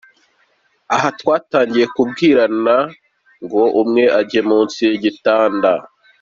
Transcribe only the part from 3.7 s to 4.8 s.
umwe ajye munsi